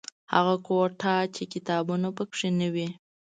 هغه 0.33 0.55
کوټه 0.67 1.15
چې 1.35 1.43
کتابونه 1.53 2.07
پکې 2.17 2.49
نه 2.59 2.67
وي. 2.73 2.87